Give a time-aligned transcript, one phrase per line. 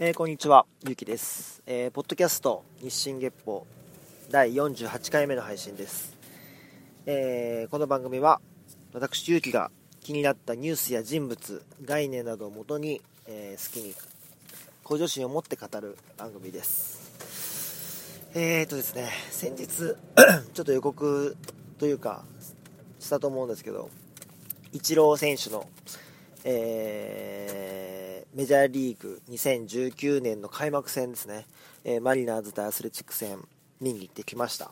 [0.00, 1.60] えー、こんにちは、ゆうきです。
[1.66, 3.66] えー、ポッドキャスト日進月報
[4.30, 6.16] 第48回目の配信です。
[7.04, 8.40] えー、この番組は
[8.92, 13.92] 私、ゆうきが気になったニュースや人物、概念などをもとに、え好きに
[14.84, 18.22] 向上心を持って語る番組です。
[18.36, 19.66] えーとですね、先日
[20.54, 21.36] ちょっと予告
[21.80, 22.24] というか
[23.00, 23.90] したと思うんですけど、
[24.72, 25.68] イチロー選手の、
[26.44, 28.07] えー、
[28.38, 31.44] メジャーリーグ2019年の開幕戦ですね、
[31.82, 33.38] えー、マリナーズ対アスレチック戦
[33.80, 34.70] 見に行ってきました。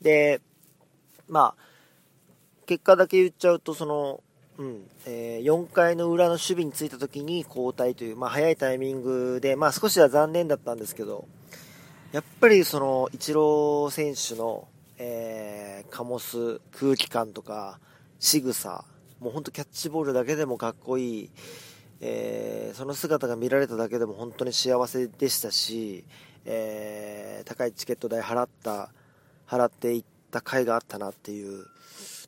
[0.00, 0.40] で、
[1.28, 4.22] まあ、結果だけ言っちゃうと、その、
[4.58, 11.26] うん、えー、4回の裏の守備についた時に交代という、まあ、早いタイミングで、まあ、少しは残念だったんですけど、
[12.12, 17.80] やっぱりその、イチロー選手の、えー、醸す空気感とか、
[18.20, 18.84] 仕草、
[19.18, 21.30] もう本当キャッチボールだけでもかっこいい、
[22.00, 26.04] えー、その姿が見られただけでも本当に幸せでしたし、
[26.44, 28.90] えー、高いチケット代払った、
[29.46, 31.66] 払っていった甲斐があったなっていう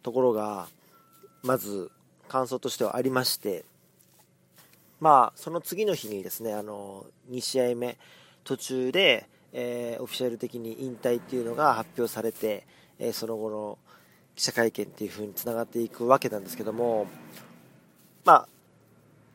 [0.03, 0.69] ところが、
[1.43, 1.91] まず
[2.29, 3.65] 感想としてはありまして、
[5.01, 7.99] まあ、その次の日にですね、あの、2試合目、
[8.45, 12.67] 途中で、えー、オフィシャル的に引退っていうのが発表されて、
[12.99, 13.79] え、その後の
[14.37, 17.07] 記者会見っていう風につながっていくわけなんですけども、
[18.25, 18.49] まあ、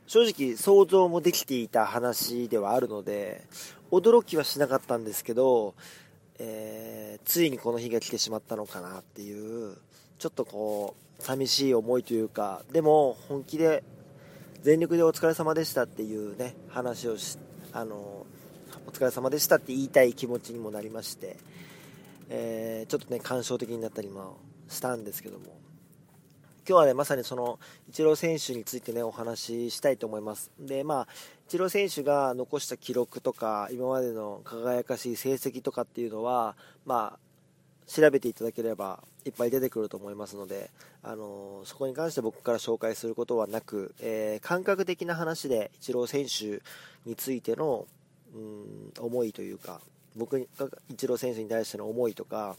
[0.08, 3.46] 正直想像もできていた話ではあるので、
[3.92, 5.76] 驚きはしなかったんですけど、
[6.40, 9.76] えー、ついにこの日が来てしまったのかなっていう、
[10.18, 13.84] ちょっとこう、寂しい思いというか、でも本気で、
[14.62, 17.38] 全力でお疲れ様でしたっていうね、話をし、
[17.74, 18.26] あの、
[18.88, 21.36] お疲れ様でしたって言いたい気持ちにもなりまして、
[22.30, 24.38] えー、ちょっとね、感傷的になったりも
[24.70, 25.57] したんですけども。
[26.68, 30.52] 今日はねまさにそのイチロー選手についてねお話ししたいと思います。
[30.60, 31.08] でまあ
[31.48, 37.20] イチロー選手が残した記録とか今までの輝かしい成績とかっていうのはまあ
[37.90, 40.70] 調べていただければいっぱい出てくると思いますので、
[41.04, 46.62] あのそこに関して僕から紹介することはなく、えー、感覚的な話でイチロー選手
[47.10, 47.86] についての
[48.36, 49.80] うん思いというか
[50.18, 52.58] 僕がイチロー選手に対しての思いとか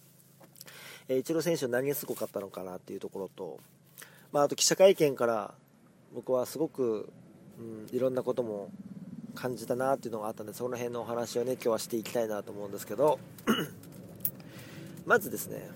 [1.09, 3.59] えー、イチロー選手何がすごかったのかなっていうところと、
[4.33, 5.55] まあ、あと記者会見から
[6.15, 7.11] 僕はすごく、
[7.59, 8.71] うん、いろんなことも
[9.35, 13.19] 感じたなっていうのがあったんでその辺のお話をね今日はしていきたいなと思うんですけど
[15.07, 15.69] まずですね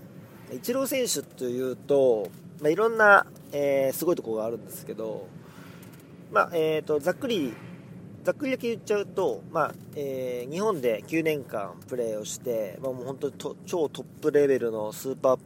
[0.53, 2.29] イチロー選手というと、
[2.61, 5.29] まあ、いろんな、えー、すごいところがあるんですけど、
[6.31, 7.55] まあえーとざっくり
[8.25, 13.35] ざっくりだけ言っちゃうと、まあえー、日本で9年間プレーをして、まあ、もう本当に
[13.67, 15.39] 超トップレベルのスーパー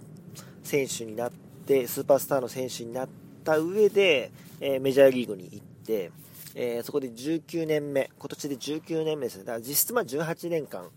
[0.63, 3.09] 選手になってでスーパースターの選手になっ
[3.45, 6.11] た上で、えー、メジャーリーグに行って、
[6.55, 9.45] えー、そこで19年目今年で19年目ですね。
[9.45, 10.89] だから実質まあ18年間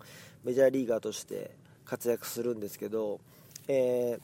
[0.43, 1.51] メジャーリーガーとして
[1.85, 3.19] 活躍するんですけど、
[3.67, 4.19] え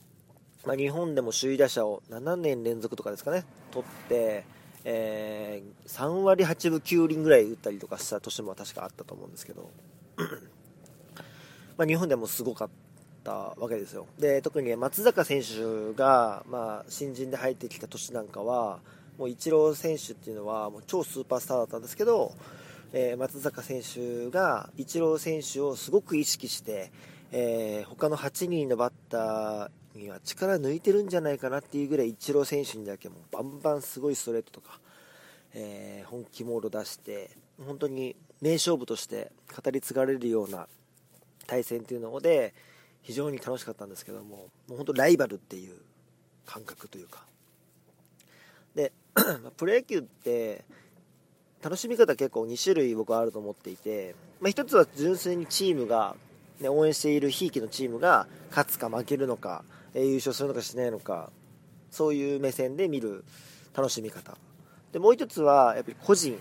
[0.66, 4.44] まあ、日本でも首位打者を7年連続とかですかね取って
[4.88, 9.72] え、3割8分9厘ぐらい打ったりとかした年も確かあったと思うんですけど
[11.76, 12.85] まあ日本でもすごかった。
[13.26, 14.06] たわけですよ。
[14.20, 18.80] で特に松坂選手が、まあ、新人で入ってきた年なんかは
[19.18, 22.32] もうイチロー選手っていうのはもう超スーパースターだったんですけど、
[22.94, 26.92] えー、松坂選手がイチロー選手をすごく意識して、
[27.32, 34.80] えー、他の8人のバッターには力抜いてるんじゃないかなっていうぐらいイチロー選手にだけもバンバンすごいストレートとか、
[35.54, 37.32] えー、本気モード出して
[37.66, 40.68] 本当に名勝負として語り継がれるような
[41.48, 42.54] 対戦っていうので
[43.06, 44.36] 非常に楽しかったんですけども
[44.68, 45.76] もう本当ライバルっていう
[46.46, 47.26] 感覚というか。
[48.74, 48.92] で
[49.56, 50.66] プロ野球って
[51.64, 56.16] 楽しみ方結構2種類僕はあると思っていて、まあ、1つは純粋にチームが、
[56.60, 59.64] ね、応援しているひいきのチームが勝つか負けるのか
[59.94, 61.30] 優勝するのかしないのか
[61.92, 63.24] そういう目線で見る
[63.76, 64.36] 楽しみ方。
[64.92, 66.38] でもう一つはやっぱり個人、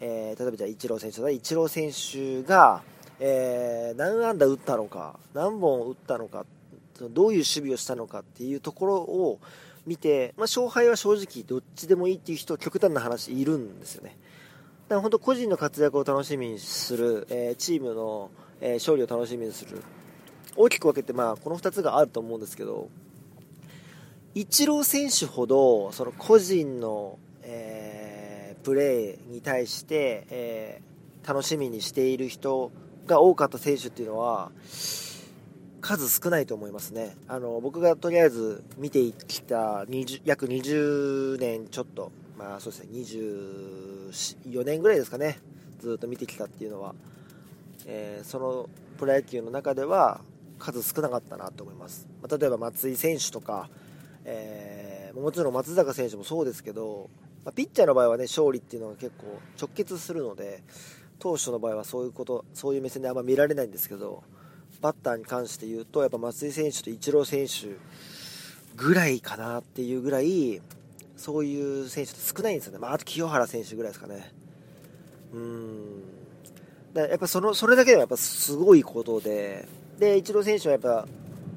[0.00, 2.82] えー、例えばじゃあイチロー選手だイチロー選手が、
[3.22, 6.46] えー、何安打打ったのか何本打ったのか
[7.10, 9.38] どういう守備をしたのかっていうところを
[9.86, 14.16] 見て、まあ、勝敗は正直どっちでもいいっていう人極端な話いるんですよね。
[14.88, 18.30] だから本当個人の活躍を楽しみにする、えー、チームの、
[18.60, 19.80] え勝利を楽しみにする
[20.56, 22.88] 大きく分けて、まあ、この2つがあると思うんですけど、
[24.34, 30.82] イチロー選手ほど、その個人の、えー、プレーに対して、え、
[31.26, 32.70] 楽しみにしている人
[33.14, 34.50] が多かった選手っていうのは、
[35.80, 37.16] 数少ないと思いますね。
[37.28, 45.38] あの、僕がとりあえず見てきた20約20年ちょっと、まあそうですね、24年ぐらいですかね。
[45.80, 46.94] ずっと見てきたっていうのは、
[47.86, 48.68] えー、その
[48.98, 50.20] プロ野球の中では
[50.58, 53.70] 数少なかったなと思います、まあ、例えば松井選手とか、
[54.24, 57.08] えー、もちろん松坂選手もそうですけど、
[57.44, 60.62] まあ、ピッチャーの場合はね勝利っていうのが結構直結するので
[61.20, 64.24] 投手の場合はそういうことそういう目線であんま見られないんですけど
[64.80, 67.78] バッターに関して言うとやっぱ松井選手とイチロー選手
[68.76, 70.60] ぐらいかなっていうぐらい
[71.16, 74.32] そういう選手って少ないんですよね、まあ、あと清原選手ぐらいですかね。
[75.34, 76.02] うん。
[76.94, 79.68] だやっぱそのそれだけではやっぱすごいことで、
[79.98, 81.06] でイチロー選手はやっぱ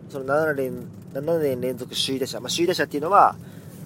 [0.09, 3.35] その7年 ,7 年連続首位打者、まあ、首位打者っていうのは、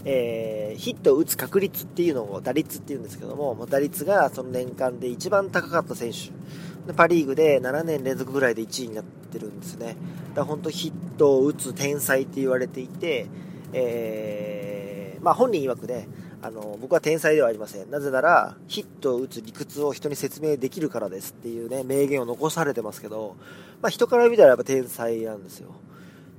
[0.09, 9.87] えー、ヒットを打つ確率っていうのを打率っていうんですけども、打率がその年間で一番高かった選手、パ・リーグで7年連続ぐらいで1位になってるんですね。
[9.87, 9.97] だか
[10.35, 13.27] ら本当ヒットを打つ天才って言われていて、
[13.73, 16.07] えー、まあ、本人曰くね、
[16.41, 17.91] あの僕は天才ではありません。
[17.91, 23.35] なぜなら、ヒットを打つ理屈を人に説明できるからですっていうね、名言を残されてますけど、
[23.81, 25.75] まあ、人から見たらやっぱ天才なんですよ。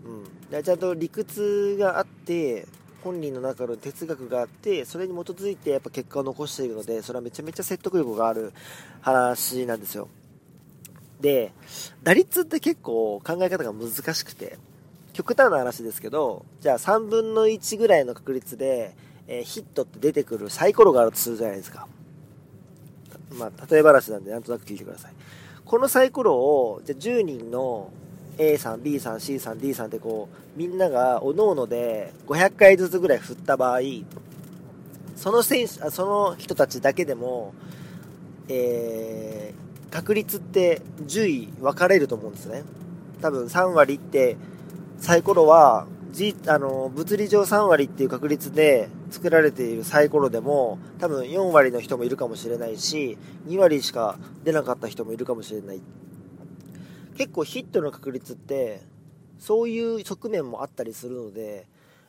[0.06, 0.62] うん。
[0.62, 2.67] ちゃんと理屈があって、
[3.05, 8.53] 本人の中の哲学があってそれに基づいてやっぱ結果を残しているのでそれはめちゃめちゃ説得力がある
[9.00, 10.09] 話なんですよ
[11.21, 11.53] で、
[12.03, 14.59] 打率って結構考え方が難しくて、
[15.12, 18.95] 極端な話ですけど、じゃあ3分の1ぐらいの確率で、
[19.27, 21.89] えー、ヒットって出てくるサイコロがあるとするじゃないですか。
[23.33, 25.12] まあ、例え話なんでなんとなく聞いてください。
[25.65, 27.91] このサイコロを、じゃあ10人の
[28.38, 33.81] A さん、B さん、C さん、D さんってこう、みんなが各々で500回ずつぐらい振った場合、
[35.17, 37.52] その選手、その人たちだけでも、
[38.49, 42.62] えー、確率って10位分かれると思うんですね。
[43.20, 44.37] 多分3割って
[45.00, 55.81] サイコロは、G、あの物理上3割っていう確率で作られているサイコロでも多分4割の人もいるかもしれないし2割しか出なかった人もいるかもしれない
[57.19, 58.81] 結構ヒットの確率って
[59.38, 61.67] そういう側面もあったりするので、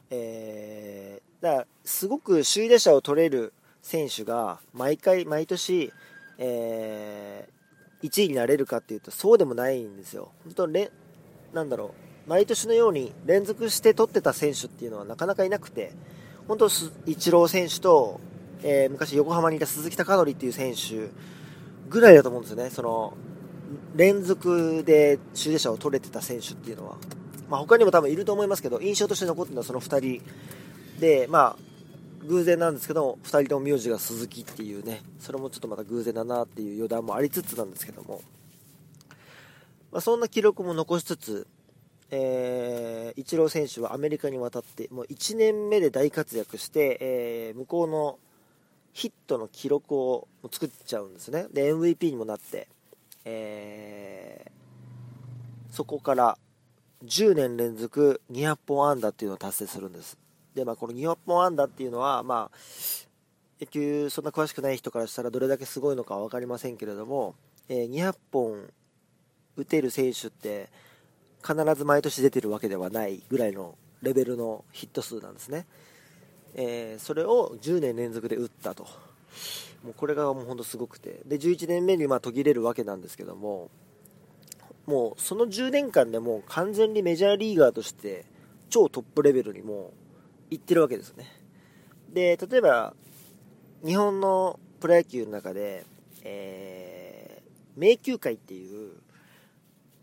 [0.09, 5.91] えー、だからすごく首位打者を取れる選手が毎回毎年、
[6.37, 7.59] えー
[8.03, 10.31] 1位になれるかっていうとそうでもないんですよ。
[10.45, 10.91] 本当れ
[11.53, 11.93] なんだろ
[12.27, 15.91] う毎年のように連続して取ってた選手っていうのはなかなかいなくて
[16.47, 16.69] 本当
[17.05, 18.19] イチロー選手と、
[18.63, 21.09] えー、昔横浜にいた鈴木貴則っていう選手
[21.89, 22.69] ぐらいだと思うんですよね。
[22.69, 23.13] その
[23.95, 26.97] 連続で首位者を取れてた選手っていうのは、
[27.49, 30.21] まあ、他にも多分いると思いますけど印象として残ってるのはその2人
[30.99, 38.21] で、まあ、偶然なんですけど2人とも名字が鈴木っていうねそれもちょっとまた偶然だなっていう余談もありつつなんですけども、
[39.91, 41.47] まあ、そんな記録も残しつつ、
[42.11, 48.19] えー、イチロー選手はアメリカに渡ってもう1年目で大活躍して、えー、向こうの
[48.93, 51.45] ヒットの記録を作っちゃうんですね。
[51.53, 52.67] で MVP にもなって、
[53.31, 56.37] えー、そこから
[57.05, 60.17] 10年連続200本安打っていうのを達成するんです。
[60.55, 62.57] で、まあ、この200本安打っていうのは、まあ、
[63.61, 67.35] 野球そんな詳しくない人からしたらどれだけすごいのかは分かりませんけれども、
[67.67, 68.69] えー、200本
[69.55, 70.69] 打てる選手って
[71.41, 75.65] 必ず毎年出てるわけではないぐらいのレベルのヒット数なんですね、
[76.55, 78.87] えー、それを10年連続で打ったと。
[79.83, 83.69] もうこれがもう本当すごくてで11年目にま途切れるわけなんですけども
[84.85, 88.25] もうその10年間でもう完全にメジャーリーガーとして
[88.69, 89.91] 超トップレベルにも
[90.49, 91.25] 行ってるわけですよね。
[92.13, 92.93] で、例えば、
[93.85, 95.85] 日本のプロ野球の中で、
[96.23, 98.93] えー、迷宮会っていう、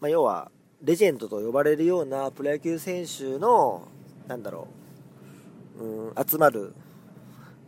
[0.01, 0.51] まあ、要は、
[0.83, 3.89] レジェンドと呼ばれるようなプロ野球選手の、
[4.29, 4.69] なんだろ
[5.79, 6.75] う、うん、集まる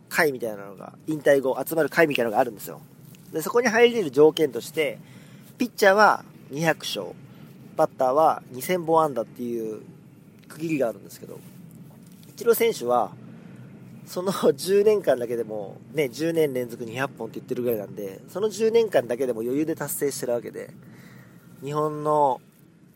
[0.09, 2.81] 会みたいなのが、引退後集まる会みたいなのがあるんですよ。
[3.31, 4.99] で、そこに入れる条件として、
[5.57, 7.15] ピッチャーは200勝、
[7.77, 9.81] バッターは2000本安打っていう
[10.47, 11.39] 区切りがあるんですけど、
[12.27, 13.11] イチロー選手は、
[14.05, 20.71] その10年間だけでも、ね、10年連続200本って言ってるぐらいなんで、その10年間だけでも余裕で達成してるわけで、
[21.63, 22.41] 日本の、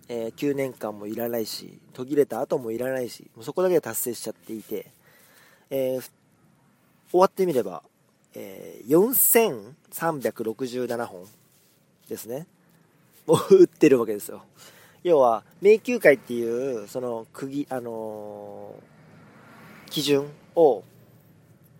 [0.08, 4.88] えー、9年間もいらないし、途切れた後もいらないし、もうそこだけで達成しちゃっていて、
[5.70, 6.12] えー、
[7.14, 7.84] 終わってみれば、
[8.34, 11.26] えー、4367本
[12.10, 12.48] ですね。
[13.26, 14.44] もう打ってるわけですよ。
[15.04, 18.94] 要は、迷宮会っていう、その、釘、あのー
[19.94, 20.84] 基準を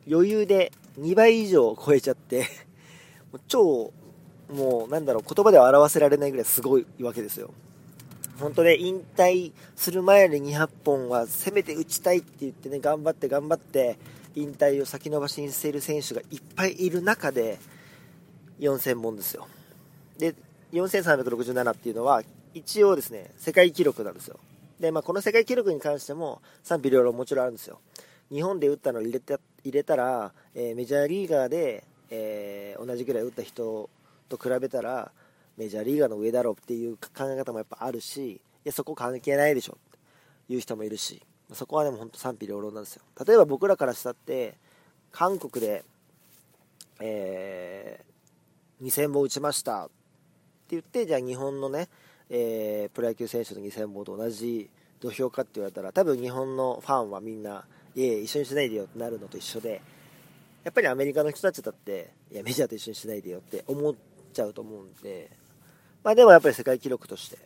[0.08, 2.46] 余裕で2倍以上超えちゃって
[3.48, 3.92] 超
[4.54, 7.50] もうなんだろう言葉では表せられないぐらいすごいわけですよ
[8.40, 13.98] 本当ね引退する前に200本はせめて打ちたいって言ってね頑張って頑張って
[14.36, 17.60] 引退を先延ばしにしている選手がいっぱいいる中で
[18.60, 19.48] 4000本ですよ。
[20.18, 20.36] で、
[20.74, 22.24] 4367っていうのは、
[22.54, 24.40] 一応ですね、世界記録なんですよ。
[24.80, 27.80] で、まあ、この世界記録に関しても賛否両論もちろんあるんですよ。
[28.32, 33.90] 日本で打ったのを入れた入れたら、えー、メジャーリーガーで、えー、同じぐらい打った人
[34.30, 35.12] と比べたら、
[35.58, 39.92] メジャーリーガーの上だろうっていう考え方もやっぱあるし、いや、そこ関係ないでしょっ
[40.48, 41.22] ていう人もいるし、
[41.54, 43.04] そこはでも本当賛否両論なんですよ。
[43.26, 44.56] 例えば僕らからしたって、
[45.12, 45.84] 韓国で、
[47.00, 49.92] えー、2000本打ちましたって
[50.72, 51.90] 言って、じゃあ日本のね、
[52.30, 54.70] えー、プロ野球選手の2000本と同じ
[55.00, 59.82] 土俵かって言われたら、多分日本のファンはみんな、いえ、一緒にしないでよってなるのと一緒で、
[60.64, 63.94] やっぱりアメリカの人たちだって、いや、メジャーと一緒にしないでよって思っ
[64.34, 65.30] ちゃうと思うんで、
[66.04, 67.38] まあでもやっぱり世界記録として、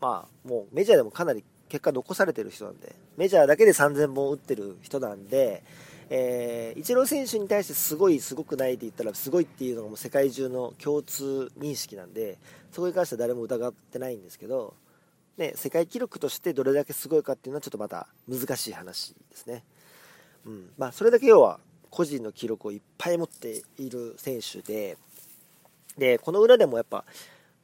[0.00, 5.62] まあもうメジャーでもかなり結果残されてる人なんで、メジャーだけで3000本打ってる人なんで、
[6.10, 12.38] えー、イチロー選手に対してすごい、すごくないって言ったら、すごいっていうのがもう世界中の共通認識なんで、
[12.72, 14.74] そこに関しては誰も疑ってないんですけど、
[15.36, 19.64] ね、世界記録としてどれだけすごいかっていうのはちょっとまた難しい話ですね。
[20.46, 21.60] うんまあ、それだけ要は
[21.90, 24.96] 個人の記録をいっぱい持っている選手で、
[25.96, 27.04] で、この裏でもやっぱ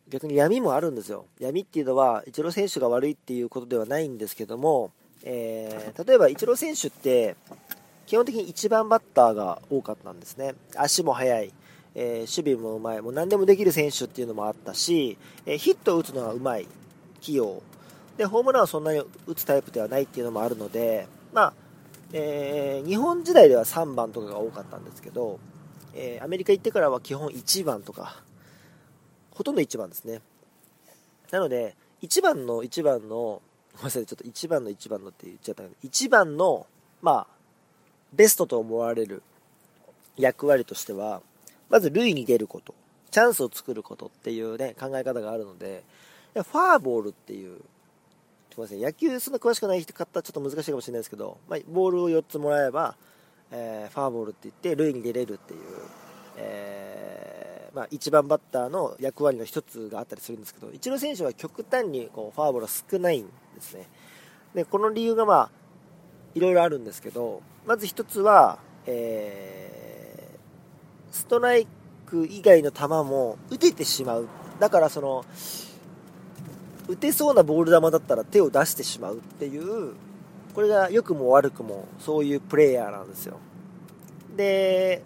[0.08, 1.26] 逆に闇もあるんですよ。
[1.40, 4.92] 闇っていうのは、イチロー選手が悪いっていうことではないんですけども、
[5.22, 7.36] えー、例えばイチロー選手って、
[8.06, 10.54] 基本的に1番バッターが多かったんですね。
[10.76, 11.52] 足も速い、
[11.94, 16.66] えー、守備もうまい、もう何でもできる選手っていうのもあったし、えー、ヒットを打つのはうまい、
[17.20, 17.62] 器用。
[18.18, 21.52] で、ホームランはそんなに打つタイプではないっていうのもあるので、まあ、
[22.12, 25.40] えー、日本時代では3番とかが多かったんですけど、
[25.96, 28.22] えアメリカ行ってからは基本1番とか、
[29.34, 30.20] ほとんど1番ですね。
[31.30, 33.42] なので、1番の1番の、
[33.74, 36.66] ごめんなさい、ちょっと1番の1番のって言っちゃったけど、1番の、
[37.02, 37.26] まあ、
[38.12, 39.22] ベストと思われる
[40.16, 41.22] 役割としては、
[41.68, 42.74] まず塁に出ること、
[43.10, 45.82] チャンスを作ることっていうね、考え方があるので、
[46.34, 47.58] ファーボールっていう、
[48.50, 52.96] すみません、野球そんな詳しくない人方はちょっと難しいかもしれないですけど、まあ、ボールを4つもらえば、
[53.50, 55.60] えー、ファーボールって言って塁に出れるっていう、
[56.36, 57.43] えー、
[57.74, 63.88] まあ、1番バッターの役割の1つがあったりするんですけど、イチロー選手は極端にこうファーボールが少ないんですね。
[64.54, 65.50] で、この理由がまあ、
[66.34, 71.66] いろいろあるんですけど、まず1つは、えー、ストライ
[72.06, 74.28] ク以外の球も打ててしまう。
[74.60, 75.24] だからその、
[76.86, 79.94] 打てそうなボール球だったら手を出してしまうっていう、
[80.54, 83.38] これが良くも悪くもそういうプレイヤーなんですよ。
[84.36, 85.02] で、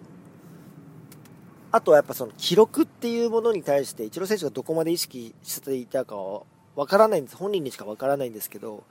[1.71, 6.41] あとはやっぱその記録っていうものに対して、イチロー選手がどこまで意識していたかは
[6.75, 7.37] わからないんです。
[7.37, 8.83] 本人にしかわからないんですけど、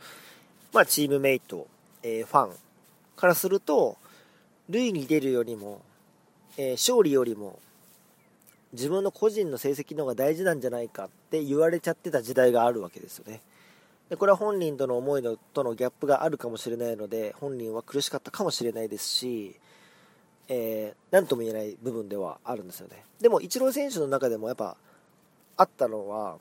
[0.72, 1.66] まあチームメイト、
[2.02, 2.50] えー、ファン
[3.16, 3.96] からすると、
[4.68, 5.80] 塁に出るよりも、
[6.56, 7.58] えー、勝利よりも、
[8.72, 13.40] 自分の個人の成績の方が大事なんじゃないかって言われちゃってた時代があるわけですよね。
[14.10, 19.56] でこれは本人との思いのとのギャップがあるかもしれないので、本人は苦しかったかもしれないですし、
[20.48, 23.04] えー、なんとも言えない部分ではあるんですよね。
[23.20, 24.76] でも、イチロー選手の中でもやっぱ、
[25.56, 26.38] あったのは、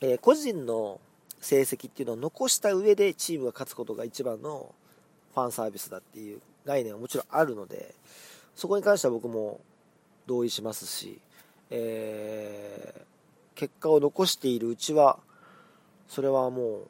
[0.00, 1.00] えー、個人の
[1.40, 4.74] 成績っていうのを残した上でチームが勝つことが一番の
[5.34, 7.94] ファンサービスだっていう概念はもちろんあるので、
[8.54, 9.60] そこに関しては僕も
[10.26, 11.20] 同意しますし、
[11.70, 15.18] えー、結果を残しているうちは、
[16.08, 16.86] それはもう、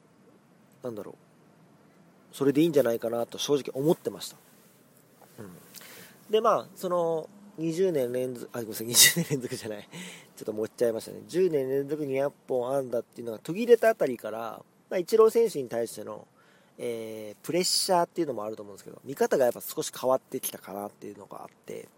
[0.83, 4.37] なんだろう、それでいいんじゃないかなと正直思ってました。
[6.29, 9.89] で、まあ、その、20年連続、あ、ごめんなさい、20年連続じゃない。
[10.35, 11.21] ちょっと持っちゃいましたね。
[11.27, 16.27] 10年連続200本安打っていうのが途切れたあたりから、まあ、イチロー選手に対しての、
[16.77, 21.89] えー、プレッシャーっていうのもあると思うんですけど、見方がやっぱ少し変わってきたかなっていうのがあって、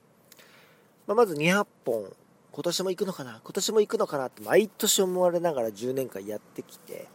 [1.05, 2.11] まあ、まず200本、
[2.51, 7.07] 今年も行くのかな今年も行くのかなって毎年思われながら10年間やってきて、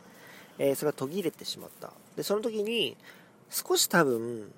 [0.59, 1.93] えー、それが途切れてしまった。
[2.15, 2.97] で、その時に、
[3.51, 4.53] 少し多分、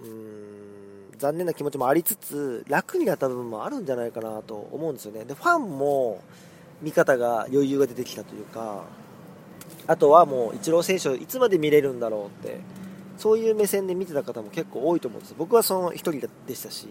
[0.00, 5.24] うーん、残念な気持ちもありつつ、楽になった部分もあるんじゃないかなと思うんですよね。
[5.24, 6.20] で、ファンも、
[6.82, 8.84] 見方が余裕が出てきたというか、
[9.86, 12.58] あとはもう、イチロー選手をいつまで見れるんだろうって、
[13.16, 15.34] そういう目線で見てた方も結構多いと思うんです。
[15.36, 16.12] 僕はその1人
[16.46, 16.88] でしたし。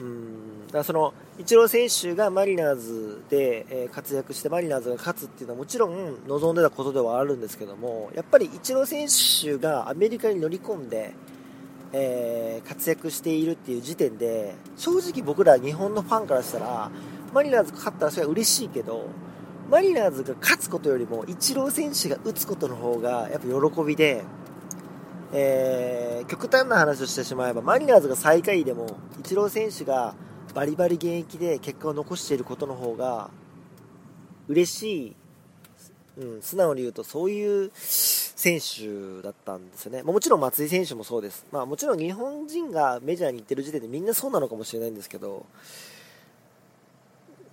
[0.00, 0.66] うん。
[0.72, 11.12] だそのイチロー選手がマリナーズで、え活躍してマリナーズが勝つっていうのはもちろん望んでたことではあるんですけどもやっぱりイチロー選手がアメリカに乗り込んで、
[11.92, 16.90] えー、活躍しているっていう時点で正直僕ら日本のファンからしたら
[17.32, 19.08] マリナーズが勝ったらそれは嬉しいけど
[19.70, 24.24] マリナーズが勝つことよりもイチロー選手が打つことの方がやっぱ喜びで、
[25.32, 30.14] えー、極端な話をしてしまえばマリナーズが最下位でもイチロー選手が
[30.54, 33.30] バリバリ現役で結果を残していることの方が
[34.48, 35.16] 嬉しい、
[36.18, 45.46] うん、素直に言うとそういう選手だったんですよね、もちろん松井選手もそうです、まあ、もちろん日本人がメジャーに行ってる時点でみんなそうなのかもしれないんですけど、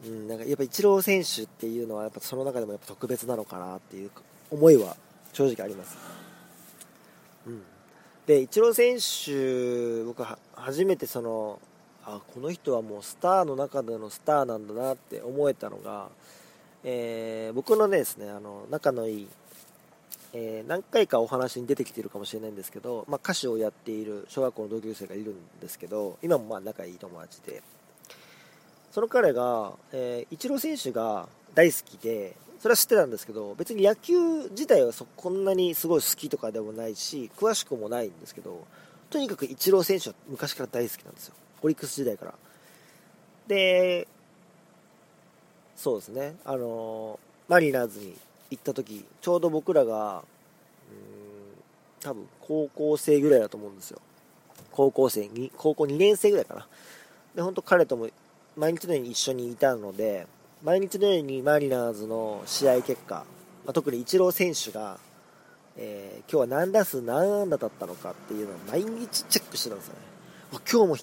[0.06, 4.12] うん、なんかやっぱイチロー選手っていうのはやっぱその中でもやっぱ特別なのかなっていう
[4.50, 4.96] 思いは
[5.34, 5.98] 正直あります。
[7.48, 7.64] うん、
[8.26, 11.60] でイチロー選手僕は初めてその
[12.06, 16.10] あこの人はもうスターの中でのスターなんだなって思えたのが、
[16.84, 19.28] えー、僕のですねあの仲のいい、
[20.34, 27.62] えー、何回かお話に出てきてるかもしれないんですけど、まあ、歌手をやっている小学校の同級生がいるんですけど今もまあ仲いい友達で。
[28.98, 38.66] その彼が、えー、イチロー選手が大好きでそれは知ってたんですけど別に野球自体はそこんなにすごい好きとかでもないし詳しくもないんですけど
[39.10, 42.34] とにかくイチロー選手は昔から大好きなんですよオリックス時代から。
[43.48, 44.08] で、
[45.76, 48.16] そうですね、あのマリナーズに
[48.50, 50.24] 行った時ちょうど僕らが、
[50.92, 50.94] うん、
[52.02, 54.02] 多分高校生ぐらいだと思うんですよ。
[54.72, 56.68] 高校生に、高校2年生ぐらいかな。
[57.36, 58.10] で、本当彼とも
[58.56, 60.28] 毎日のように一緒にいたので、
[60.64, 63.26] 毎日のようにマリナーズの試合結果、
[63.66, 64.98] まあ、特にイチロー選手が、
[65.78, 70.00] えー、今日は何打数何安打だったのかっていうのを毎日チェックしてたんですよね。
[70.52, 70.98] 今日も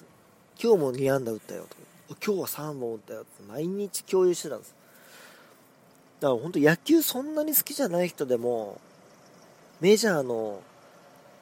[0.61, 1.85] 今日も2安打打ったよと。
[2.25, 3.43] 今日は3本打ったよって。
[3.47, 4.75] 毎日共有してたんです
[6.19, 8.79] だから本当野球そんなに好きじゃない人でも
[9.81, 10.61] メジャーの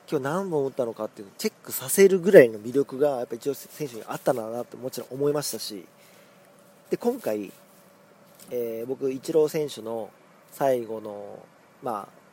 [0.09, 5.85] 今日何本打ったのかっていうのをチェックさせるぐらいの魅力がやっぱ一応選手にあったんだなってもちろん思いましたし
[6.89, 7.51] で今回、
[8.51, 10.09] えー、僕イチロー選手の
[10.51, 11.39] 最後の
[11.81, 12.23] まあ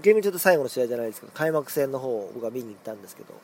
[0.00, 3.34] ゲームちょっと最後の試合じゃないですけど開幕戦の方を僕は見に行ったんですけど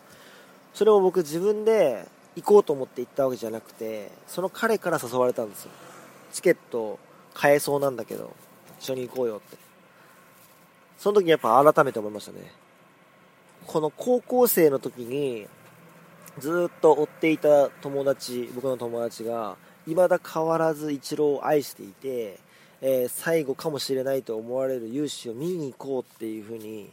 [0.74, 5.70] それを僕自分で行こうと思って行ったわけじゃなくてその彼から誘われたんですよ。
[6.33, 6.98] チケット
[7.35, 8.35] 買えそうなんだけど
[8.79, 9.57] 一緒に行こうよって。
[10.98, 12.53] その時にやっぱ改めて思いましたね。
[13.66, 15.46] この高校生の時に
[16.38, 22.38] ずっと追っていた友達僕の友達が未だ変わらずイチローを愛していて、
[22.80, 26.90] えー、最後かもしれないと思われる勇姿を見に行こうっていうふうに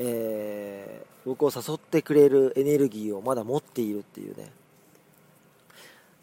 [0.00, 4.48] えー、僕を誘ってくれるエネルギーをまだ持っているっていうね。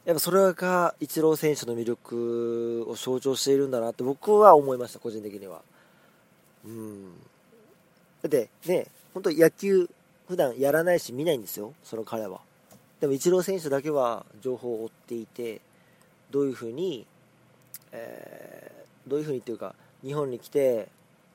[0.05, 5.61] やっぱそれがイチロー選手の魅力を象徴しているんだなって僕は思いました個人的には。
[6.65, 7.11] うん。
[8.21, 9.89] だってね本当野球
[10.27, 12.39] 普段やらないし見ないんですよその彼は。
[13.01, 15.59] でもイチロー選手だけは情報を追っていて
[16.31, 17.05] どういうふうに、
[17.91, 20.87] えー、どういうふうにっていうか日本に来て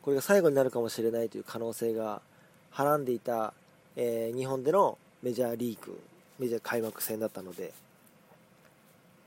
[0.03, 2.21] これが最後になるかもしれないという可能性が
[2.71, 3.53] はらんでいた、
[3.97, 6.01] えー、日本でのメジャーリーグ
[6.39, 7.73] メジャー開幕戦だったので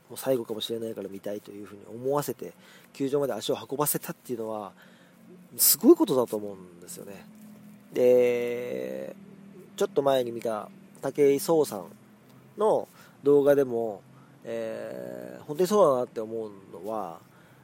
[0.08, 2.52] もう最後かもしれないから見たいというふうに思わせて
[2.92, 4.72] 球場まで足を運ばせたっていうのは
[5.56, 7.24] すごいことだと思うんですよね。
[7.92, 9.14] で
[9.76, 10.68] ちょっと前に見た
[11.00, 11.84] 武井壮さん
[12.58, 12.88] の
[13.22, 14.02] 動画でも、
[14.44, 17.18] えー、本当にそうだなって思うのは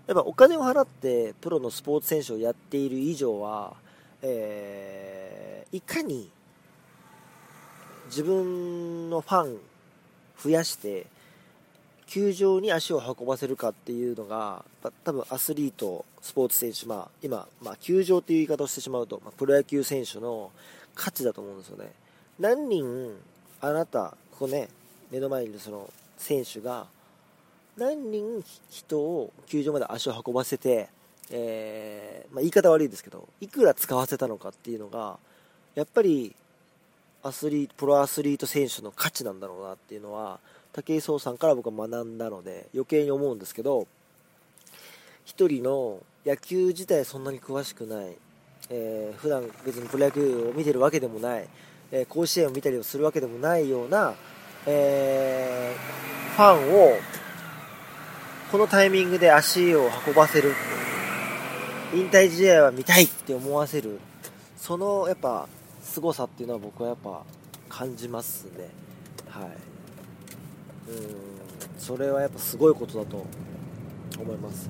[0.06, 3.74] やっぱお金を払ってプロのスポーツ選手をやっている以上は、
[4.22, 6.30] えー、いかに
[8.06, 9.58] 自分のファン
[10.42, 11.06] 増やして
[12.06, 14.64] 球場に足を運ばせるかっていうのが
[15.04, 20.50] 多分アスリートスポーツ選手、まあ、今、まあ、球場っていう言い方をしてしまうと、まあ、プロ野球選手の
[20.96, 21.92] 価値だと思うんですよね。
[22.40, 23.16] 何人
[23.60, 24.68] あなたここね
[25.12, 25.88] 目の前にその
[26.20, 26.86] 選手が
[27.76, 30.88] 何人人を球場まで足を運ばせて、
[31.30, 35.18] えー、まあ、言い方悪いですけどいくら使わせたのかっていうのが
[35.74, 36.34] やっぱり
[37.22, 40.40] アスリートプロアスリート選手の価値なんだろうなっていうのは
[40.72, 43.86] 武井壮さんから僕は学んだので余計に思うんですけど
[45.26, 48.16] 1人の野球自体そんなに詳しくない、
[48.68, 51.48] えー、普段別にプロ野球を見てるわけでもない、
[51.92, 54.14] えー、甲子園を見たりをするわけでもないような、
[54.66, 56.96] えー、ファンを
[58.50, 60.54] このタイミングで足を運ばせる。
[61.94, 63.98] 引退試合は見たいって思わせる。
[64.56, 65.48] そのやっぱ
[65.82, 67.22] 凄さっていうのは僕はやっぱ
[67.68, 68.68] 感じますね。
[69.28, 69.48] はい。
[70.90, 70.92] う
[71.26, 71.30] ん
[71.78, 73.24] それはやっぱすごいことだと
[74.20, 74.68] 思います。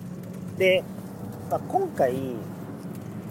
[0.57, 0.85] で、
[1.51, 2.15] まあ、今回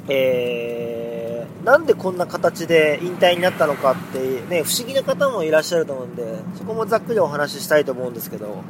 [0.09, 4.19] えー、なんでこんな形で引退になったのかって
[4.49, 8.63] ね不思議な方もいらっしゃると思うんでそこもざっくりお話ししたいと思うんですけど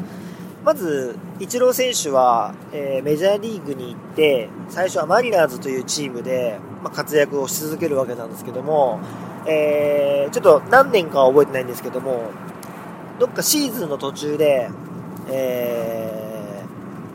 [0.63, 8.99] まず、イチロー選手は、えー、メジャーリーグに行って、最初はマリナーズというチームで、まあ、活躍をし続けるわけなんですけども、
[9.47, 12.29] えー、ちょっと何年かは覚えてないんですけども、
[13.19, 14.69] どっかシーズンの途中で、
[15.29, 16.63] え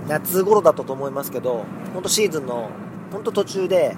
[0.07, 2.71] ー、夏頃だったと思いますけど、本当シーズンの、
[3.13, 3.97] 本当途中で、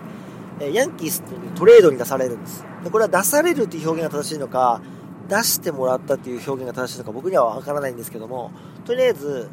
[0.60, 2.64] ヤンキースにトレードに出されるんです。
[2.82, 4.80] でこれは出されるという表現が正しいのか、
[5.28, 8.50] 出してもらったという表現が正しいのか僕にはわからないんですけども、
[8.84, 9.48] とりあえず、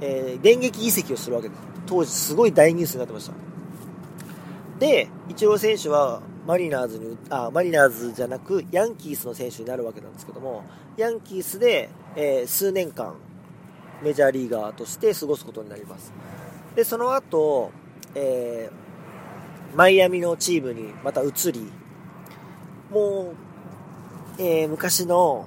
[0.00, 1.60] えー、電撃移籍をするわけです。
[1.86, 3.34] 当時すごい大ニュースになってました。
[4.78, 10.64] で、イチロー選手はマリナーズに、あ、マリナーズじゃなく、ヤンキースの選手になるわけなんですけども、
[10.96, 13.14] ヤンキースで、えー、数年間、
[14.02, 16.12] メジャーリーガーとして過ごすことになります。
[16.74, 17.70] で、その後、
[18.14, 18.79] えー、
[19.74, 21.70] マイアミのチームにまた移り、
[22.90, 23.34] も
[24.38, 25.46] う、えー、昔の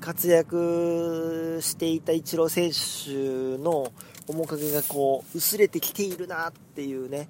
[0.00, 3.92] 活躍していたイチロー選手の
[4.26, 7.28] 面影がこう薄れてきているなっていうね、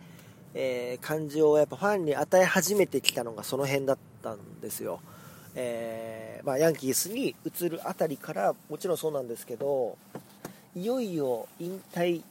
[0.54, 5.00] えー、感じをやっぱファンに与え始めてきたのがその辺だったんですよ。
[5.54, 9.96] えー、まあ、ヤンキースに移るあたりからもちろんそうなんですけど
[10.74, 12.22] いよいよ引退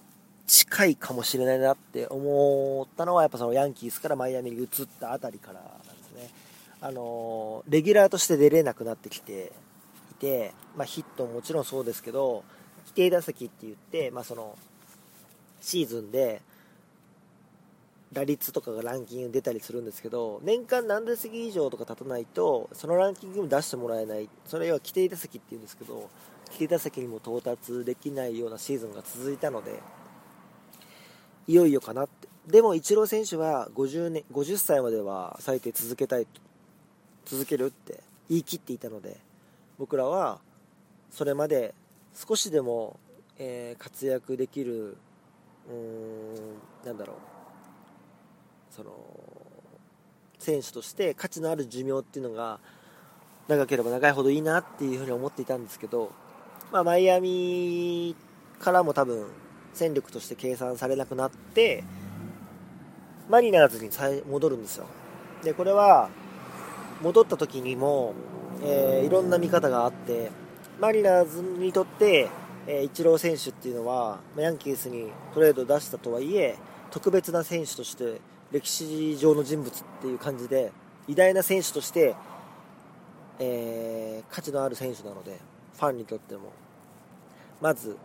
[0.47, 4.67] 近いかもしれないなって思ったのはやっぱそのヤンキースからマイアミに移っ
[4.99, 5.63] たあたりからなん
[5.97, 6.29] ですね。
[6.81, 9.53] あのレギュラーとして出れなくなってきて
[10.11, 12.43] いて、まあ、ヒットももちろんそうですけど
[12.87, 14.57] 規定打席って言って、まあ、その
[15.61, 16.41] シーズンで
[18.11, 26.09] 打率とかがランキング出たりするんですけど年間何打席以上とか立たないとそのランキングも出してもらえないそれは規定打席っていうんですけど
[26.47, 29.79] 規定打席にも到達できないようなシーズンが続いたので
[31.47, 32.27] いよいよかなって。
[32.47, 36.27] でもイチロー選手は50年50歳までは最低続けたい
[37.25, 39.17] 続けるって言い切っていたので
[39.79, 40.39] 僕らは
[41.09, 41.73] それまで
[42.13, 42.99] 少しでも、
[43.37, 44.97] えー、活躍できる
[45.69, 47.15] うーんなんだろう
[48.75, 48.91] その
[50.37, 52.59] 選手として価値のある寿命っていうのが
[53.47, 56.11] 長ければ長いほどいいなっていうふうに思っていたんですけど、
[56.71, 58.15] まあ、マイアミ
[58.59, 59.27] からも多分
[59.73, 61.83] 戦力として計算されなくなって
[63.29, 63.89] マリナーズに
[64.29, 64.85] 戻るんですよ。
[65.43, 66.09] でこれは
[67.01, 68.13] 戻った時にも、
[68.63, 70.31] えー、いろんな見方があって
[70.79, 72.29] マリナーズにとって、
[72.67, 76.57] えー、イチロー選手っていうのはヤンキースにトレード出したとはいえ
[76.91, 80.71] 特別な選手として歴史上の人物っていう感じで
[81.07, 82.15] 偉大な選手として、
[83.39, 85.39] えー、価値のある選手なので
[85.75, 86.51] ファンにとっても。
[87.63, 87.95] まず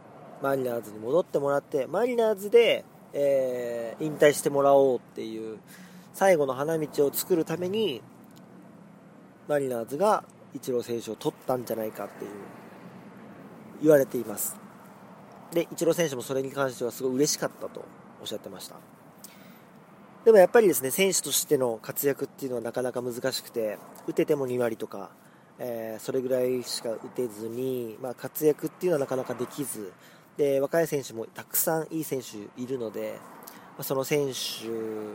[0.42, 5.59] マリナーズに戻ってもらってマリナーズで、えー、引退してもらおうっていう
[6.14, 8.03] 最後の花道を作るために
[9.48, 10.24] マリナーズが
[10.55, 12.31] イチロー選手を取ったんじゃないかっていう
[13.83, 14.57] 言われています。
[15.53, 17.85] でイチロー選手もそれに関してはすごい嬉しかったと
[18.20, 18.77] おっしゃってました。
[20.24, 25.11] でもやっぱりですね、選手としての活躍っていうのはなかなか難しくて、打てても2割とか、
[25.59, 29.92] えー、それぐらいしか打てずに、まあ、活躍っていうのはなかなかできず、
[30.38, 33.18] で、若い選手もたくさんいい選手いるので、
[33.77, 34.68] ま、その選手、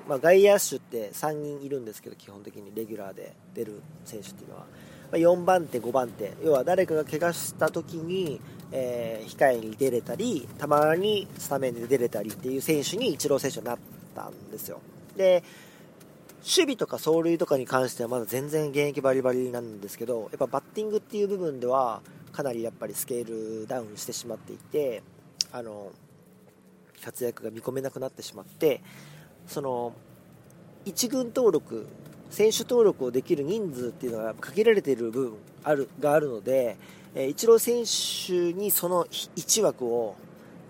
[0.08, 4.66] まあ、外野手って3人いるんですけど、基本的にレギュラーで出る選手っていうのは、
[5.12, 8.42] ま、4番手、5番手、要は誰かが怪我した時に、
[8.74, 13.80] えー、控えに出れたり、たまにスタメンで出れたりっていう選手にイチロー選手になっ
[14.14, 14.82] たんですよ。
[15.16, 15.44] で、
[16.42, 22.02] 守備とか走塁とかに関してはまだ全然現役バリバリなんですけど、やっぱバッティングっていう部分では
[22.34, 25.04] かなりやっぱりスケールダウンしてしまっていて、
[25.54, 25.92] あの、
[27.06, 28.82] 活躍が見込めなくなってしまって、
[29.46, 29.94] その、
[30.86, 31.86] 1軍登録、
[32.32, 36.76] 選手登録をできる人数っていうのが限られている部分あるがあるので、
[37.13, 40.16] えー、イチロー選手にその1枠を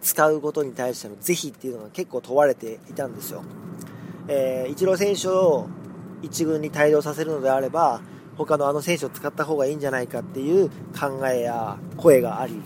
[0.01, 3.41] 使うことに対しての是非っていうのが結構問われていたんですよ。
[4.27, 5.69] えー、イチロー選手を
[6.23, 8.01] 1軍に帯同させるのであれば
[8.37, 12.61] 他のあの選手を使った方がいいんじゃないかっていう考えや声があり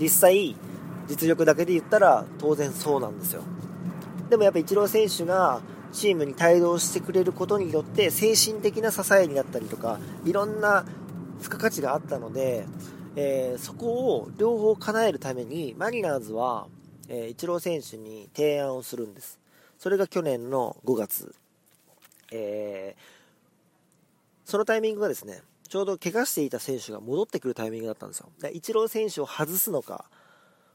[0.00, 0.56] 実際
[1.10, 3.42] 実力だけで言ったら当然そうなんですよ。
[4.30, 5.60] でもやっぱイチロー選手が
[5.92, 10.84] チームに帯同してくれることによって精神的な支えになったりとかいろんな
[11.40, 12.64] 付加価値があったので、
[13.16, 13.86] えー、そこ
[14.18, 16.68] を両方叶えるためにマリナーズは、
[17.08, 19.40] えー、イチロー選手に提案をするんです。
[19.80, 21.34] それが去年の5月、
[22.30, 28.28] えー、そのタイミングがですね、ちょうど怪我していた選手が戻ってくるタイミングだったんですよ。
[28.40, 30.04] でイチロー選手を外すのか、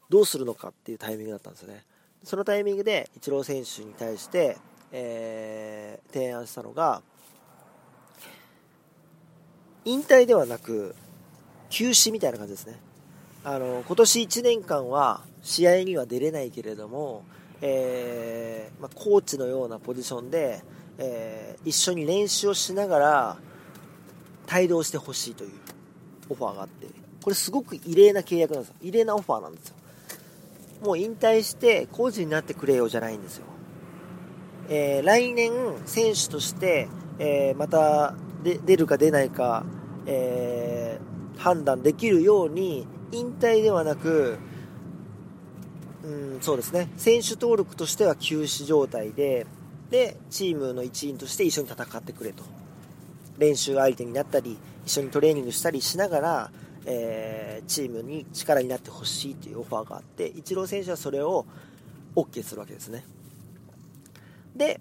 [0.10, 1.84] どうするのかっていうタイミングだったんですよね。
[2.24, 4.58] そのタイミングでイチロー選手に対して、
[4.91, 7.02] えー、提案したのが、
[9.84, 10.96] 引退ではなく、
[11.70, 12.80] 休止みたいな感じですね。
[13.44, 17.24] あの、今年1年間は試合には出れないけれども、
[17.62, 20.62] えー、まあ、コーチのようなポジションで、
[20.98, 23.38] えー、一緒に練習をしながら
[24.52, 25.52] 帯同してほしいという
[26.30, 26.88] オファーがあって
[27.22, 29.76] これすごく異例な契約なんですよ異例なオファーなんですよ
[30.84, 33.46] もう引退してコーチになってくれよじゃないんですよ、
[34.70, 35.52] えー、来年
[35.86, 36.88] 選手として、
[37.20, 39.66] えー、また出るか出ないか、
[40.06, 44.38] えー、判断できるように引退ではなく
[46.04, 46.88] うんそうですね。
[46.98, 49.48] 選手登録としては休止状態で
[49.90, 52.44] でチームの一員として一緒に戦ってくれと。
[53.38, 56.52] 練習相手になったり一緒にトレーニングしたりしながら、
[56.86, 61.45] えー、チームに力になってほしいというオファーがあってイチロー選手はそれを
[62.15, 63.06] OK するわけですね。
[64.56, 64.80] で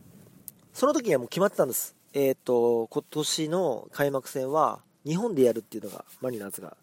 [0.73, 1.95] その時にはもう決まってたんです。
[2.13, 6.77] えっ、ー、と今年の開幕戦は日本でやるっていうのがマリナーズが。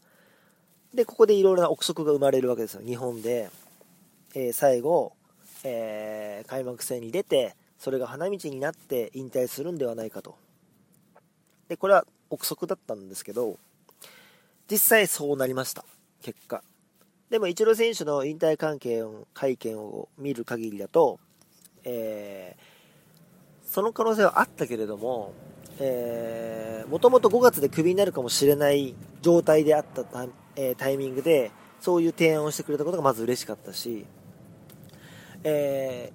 [0.93, 2.81] でここでいろいろな憶測が生まれるわけですよ。
[2.85, 3.49] 日本で、
[4.33, 5.13] えー、最後、
[5.63, 10.35] えー、開幕戦に出てそれが花道になって引退するんではないかと。
[11.67, 13.57] で、これは憶測だったんですけど、
[14.71, 15.83] 実際そうなりました。
[16.21, 16.63] 結果。
[17.29, 21.19] でも、イチロー選手の引退関係を会見を見る限りだと、
[21.83, 25.33] えー、その可能性はあったけれども、
[25.77, 34.05] え、もともと5月でクビになるかもしれない状態であったタ,、えー、タイミングで、そういう提案をしてくれたことがまず嬉しかったし、
[35.43, 36.13] え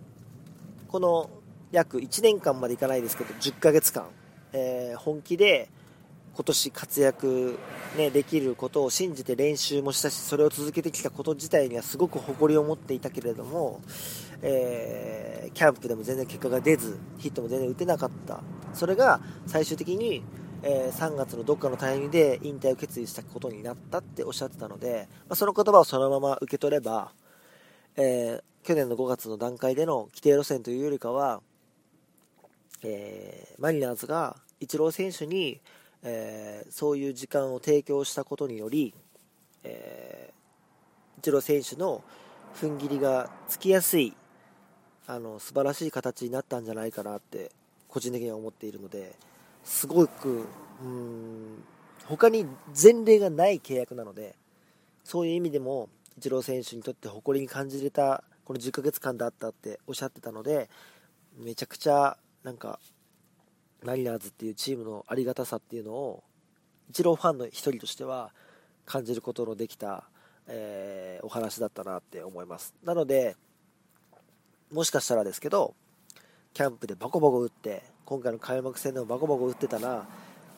[0.89, 1.29] ー、この
[1.73, 4.07] 約1年間までいかないですけど、10ヶ月間、
[4.55, 5.69] えー、本気で
[6.37, 7.59] 今年活躍、
[7.97, 13.81] ね、できることを信じて練習もしたし、それを続けてきたこと自体にはすごく誇りを持っていたけれども、
[14.43, 18.43] えー、キャンプでも全然結果が出ず、ヒットも全然打てなかった。
[18.75, 20.23] それが最終的に、
[20.63, 27.13] えー、3月のどっかのタイミングで引退を決意したことになったっておっしゃってたので、まあ、その言葉をそのまま受け取れば、
[27.97, 31.41] えー、去年の5月の段階での規定路線というよりかは、
[32.85, 35.63] えー、マリナーズがイチロー選手に、
[36.09, 38.95] えー、そういう時間を提供したことにより、
[39.65, 42.05] えー、イチロー選手の
[42.55, 44.15] 踏ん切りがつきやすい
[45.09, 47.51] あの素晴らしい形になったんじゃないかなって
[47.89, 49.17] 個人的には思っているので
[49.65, 50.47] すごく
[50.81, 51.65] うん
[52.05, 52.47] 他に
[52.81, 54.37] 前例がない契約なので
[55.03, 60.71] そういう意味でもイチロー選手にとって誇りに感じれたこの10ヶ月間だったっておっしゃってたので
[61.37, 62.79] めちゃくちゃなんか
[63.85, 66.25] マリナーズっていうチームのありがたさっていうのを
[66.91, 68.33] イチローファンの一人としては
[68.85, 70.05] 感じることのできた、
[70.47, 72.75] えー、お話だったなって思います。
[72.85, 73.37] なので
[74.73, 75.75] もしかしたらですけど
[76.55, 80.07] キャンプでバコバコ打って今回の開幕戦でもバコバコ打ってたら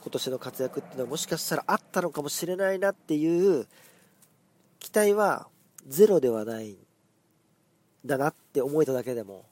[0.03, 3.67] 今年の活躍っていうのはもしかしたらあったのかもしれないなっていう
[4.79, 5.49] 期待は
[5.87, 6.77] ゼロではないん
[8.07, 9.45] だなって思えただけでも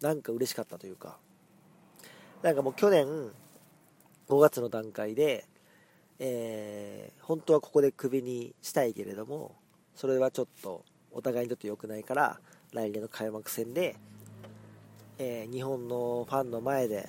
[0.00, 1.18] なんか嬉しかったというか。
[2.42, 3.06] なんかもう去年
[4.28, 5.46] 5月の段階で、
[6.18, 9.54] えー、本当はここでクビにしたいけれども
[9.94, 12.40] それはちょっとお互いにとって良くないから
[12.72, 13.96] 来年の開幕戦で、
[15.18, 17.08] えー、日本のファンの前で、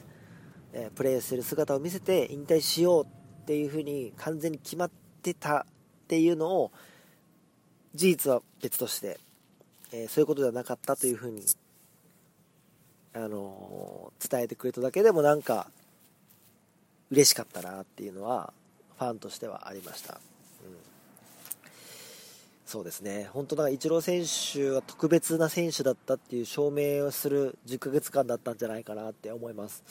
[0.71, 4.91] えー、プレーする姿を見せて引退しようっていうふうに完全に決まっ
[5.23, 6.71] てたっていうのを
[7.95, 9.19] 事実は別として、
[9.91, 11.43] えそういうことではなかったというふうに
[13.15, 15.67] あの伝えてくれただけでもなんか
[17.11, 18.53] 嬉しかったなっていうのは
[18.97, 20.19] ファンとしてはありました、うん、
[22.65, 23.29] そうですね。
[23.33, 29.83] 本当だイチロー選手は特別な選手だったっていう証明をする10ヶ月間だったんじゃないかなって思います、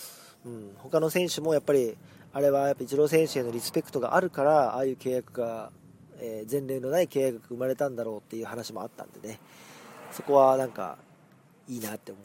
[0.44, 1.96] うん、他の選手もやっぱり
[2.32, 5.70] あれはやっぱイチロー選手へのリスペクトがあるからああいう契約が、
[6.18, 9.38] えー、前例のない契約が生まれたんだろうっていう話もあったんでね。
[10.12, 10.98] そこはなんか
[11.68, 12.18] いいなって思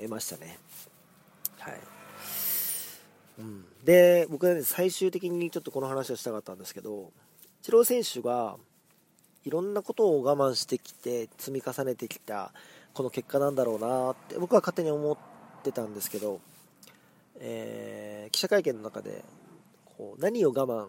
[0.00, 0.58] えましたね。
[1.58, 1.80] はい。
[3.38, 7.12] うん、で、僕は、ね、最終的にちょっとこの話をしたかったんですけど、
[7.60, 8.56] イチロー選手が
[9.44, 12.52] いろんなことを我慢してきて積み重ねてきた
[12.92, 15.16] この結果なんだろうなって僕は勝手に思っ
[15.62, 16.40] てたんですけど、
[17.38, 19.24] えー、記者会見の中で
[19.96, 20.88] こう何を我慢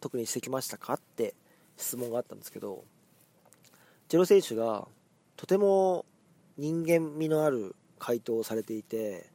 [0.00, 1.34] 特にしてきましたかって
[1.76, 2.84] 質問があったんですけど
[4.06, 4.86] イチロ選手が
[5.36, 6.04] とても
[6.58, 9.30] 人間味のある回答をされていて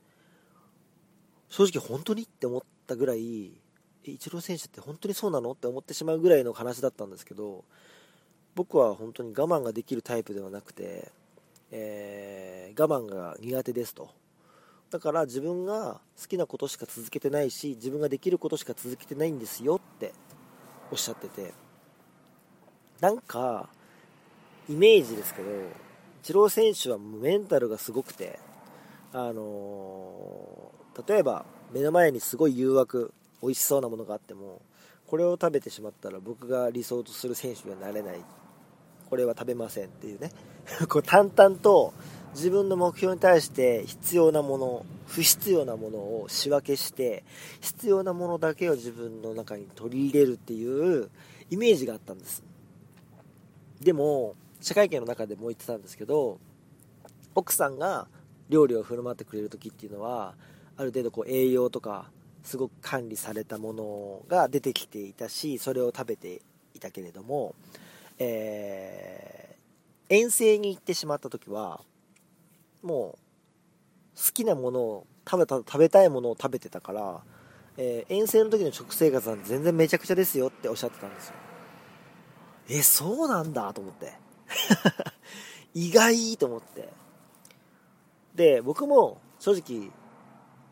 [1.49, 3.45] 正直本当にって思ったぐらい
[4.03, 7.63] イチロー選手って本当にそうなのって思ってしまうぐらいの話だったんですけど
[8.55, 11.11] 僕は本当に我慢ができるタイプではなくて、
[11.71, 14.09] えー、我慢が苦手ですと。
[14.91, 20.13] だから自分が好きなことしか続けてないし自分ができることしか続けてないんですよって
[20.91, 21.53] おっしゃってて。
[22.99, 23.69] なんか
[24.69, 25.49] イメージですけど
[26.23, 28.39] チロー選手はメンタルがすごくて、
[29.11, 34.61] あのー、例えば目の前にすごい誘惑、美味しそうなものがあっても、
[35.05, 38.23] これを食べてしまったら僕が理想とする選手にはなれない。
[39.09, 40.31] これは食べませんっていうね。
[40.87, 41.93] こう淡々と
[42.33, 47.23] 自分の目標に対して必要なもの不必要なものを仕分けして
[47.59, 51.11] 必要なものだけを自分の中に取り入れるっていう
[51.51, 52.43] イメージがあったんです。
[53.81, 56.39] でも社会見の中でも言ってたんですけど
[57.35, 58.07] 奥さんが
[58.49, 60.35] 料理を振る舞ってくれる時っていうのは
[60.77, 62.09] ある程度こう栄養とか
[62.43, 66.41] すごく管理されたものが出てきていたしそれを食べて
[66.73, 67.55] いたけれども、
[68.19, 71.81] えー、遠征に行ってしまった時は
[72.81, 73.17] も
[74.15, 77.21] う好きなものを食べた食べたいものを食べてたから、
[77.77, 81.33] えー、遠征の時の食生活なんて全然めちゃくちゃですよっておっしゃってたんですよ。
[82.69, 84.22] えそうなんだと思って。
[85.73, 86.89] 意外と思って。
[88.35, 89.91] で僕も正直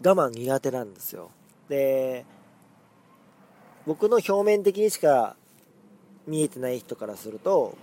[0.03, 1.31] 我慢苦手なんですよ。
[1.69, 2.25] で
[3.85, 5.35] 僕の表面的にしか
[6.27, 7.77] 見えてない人からすると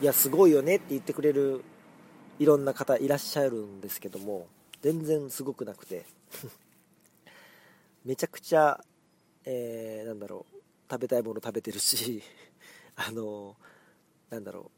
[0.00, 1.64] いやすごいよねって言ってくれる
[2.38, 4.46] いろんな方いらっしゃるんですけども
[4.82, 6.04] 全然すごくなくて。
[8.04, 8.80] めちゃくちゃ、
[9.44, 10.56] えー、なんだろう
[10.88, 12.22] 食べたいもの食べてるし
[12.94, 13.56] あの
[14.30, 14.75] なんだろう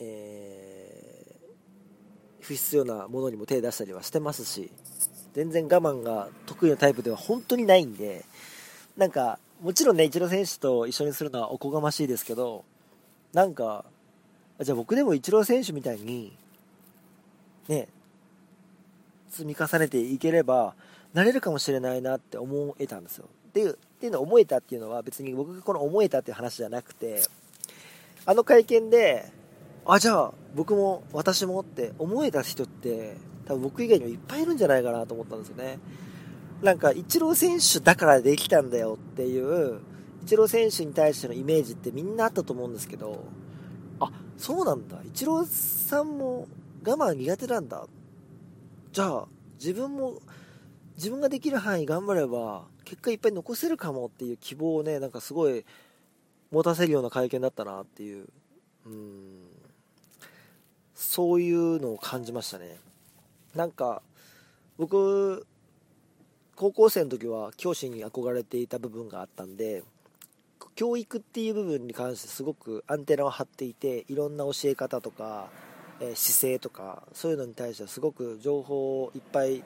[0.00, 4.70] えー、不必要なものにも手出したりはしてますし
[5.36, 8.24] 全然我慢が得意なタイプでは本当にないんで、
[8.96, 12.64] なんか、もちろんね、イチロー選手と一緒にするのはおこがましいですけど、
[13.34, 13.84] なんか、
[14.62, 16.34] じゃあ僕でもイチロー選手みたいに、
[17.68, 17.88] ね、
[19.28, 20.74] 積み重ねていければ、
[21.12, 23.28] なれるかもしれないなって思えたんですよ。
[23.48, 27.20] っていう、っていうのを思えたっていうのは別に僕がこの思えたっていう話じゃなくて、
[28.24, 29.30] あの会見で、
[29.86, 35.78] あ、じゃあ僕も私もって思えた人って多分僕以外にもいっぱいいるんじゃないかなと思ったんですよね。
[36.62, 39.80] なんか、イチロー選手だからできたんだよっていう、
[40.22, 43.24] イチロー選手に対してのイメージってみんなあったと思うんですけど、
[44.00, 45.00] あ、そうなんだ。
[45.06, 46.48] イチローさんも
[46.84, 47.86] 我慢苦手なんだ。
[48.90, 50.20] じゃあ、自分も、
[50.96, 55.64] 自分ができる範囲頑張れば、結果いっぱい残せるかもっていう希望をね、なんかすごい
[56.50, 58.28] 持たせるような会見だったなっていう、
[58.86, 59.45] うん、
[60.96, 62.78] そういうのを感じましたね。
[63.54, 64.02] なんか
[64.78, 65.46] 僕
[66.56, 69.82] 高校生の時は教師に憧れていた部分があったんで
[70.74, 75.48] 教育っていう部分に関してすごくアンテナを張っていていろんな教え方とか、
[76.00, 79.62] え、姿勢とかそういうのに対してはすごく情報をいっぱい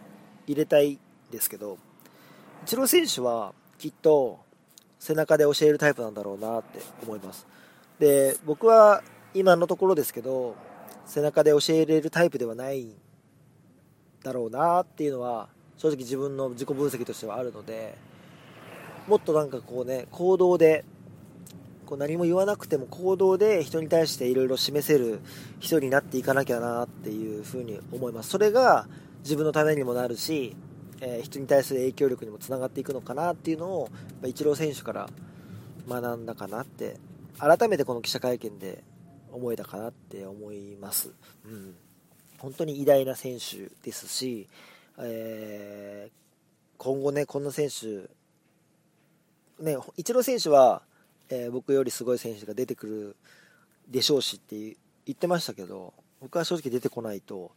[0.47, 0.99] 入れたい
[1.31, 1.79] ですけど
[2.65, 4.41] イチロー選手はきっと
[4.99, 7.47] 背中で教えるタイプなんだろうなって思います
[7.99, 10.57] で僕は今のところですけど
[11.11, 12.95] 背中で教えれるタイプではないん
[14.23, 17.99] だろうなっていうのは正直自分の自己分析としてはあるので
[19.09, 20.85] もっとなんかこうね行動で
[21.85, 25.21] こう何も言わなくても行動で人に対していろいろ示せる
[25.59, 28.31] 人になっていかなきゃなっていうふうに思います。
[28.31, 28.87] それが
[29.25, 30.55] 自分のためにもなるし、
[31.01, 33.89] えー、人に対する影響力にもつながっていくのかなっていうのを
[34.25, 35.11] イチロー選手から
[35.89, 36.99] 学んだかなって
[37.39, 38.85] 改めてこの記者会見で
[39.33, 41.11] 思えたかなって思います。
[41.45, 41.75] うん
[42.41, 44.49] 本当に偉大な選手ですし、
[44.99, 46.13] えー、
[46.79, 48.09] 今後ね、こんな選手、
[49.63, 50.81] ね、イチロー選手は、
[51.29, 53.17] えー、僕よりすごい選手が出てくる
[53.89, 54.57] でしょうしって
[55.05, 57.51] 言ってましたけど、僕は正直出てこないと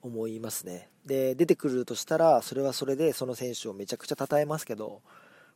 [0.00, 0.88] 思いますね。
[1.04, 5.02] で、出てくるとしたら、それはそれでその選手をめちゃくちゃ称えますけど、